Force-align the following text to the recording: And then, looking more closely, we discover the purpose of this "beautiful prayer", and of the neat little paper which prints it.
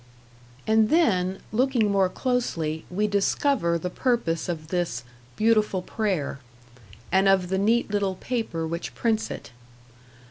And 0.65 0.89
then, 0.89 1.41
looking 1.51 1.91
more 1.91 2.09
closely, 2.09 2.85
we 2.89 3.05
discover 3.05 3.77
the 3.77 3.91
purpose 3.91 4.49
of 4.49 4.69
this 4.69 5.03
"beautiful 5.35 5.83
prayer", 5.83 6.39
and 7.11 7.29
of 7.29 7.49
the 7.49 7.59
neat 7.59 7.91
little 7.91 8.15
paper 8.15 8.65
which 8.65 8.95
prints 8.95 9.29
it. 9.29 9.51